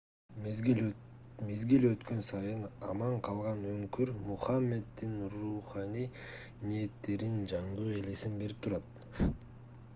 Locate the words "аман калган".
2.93-3.61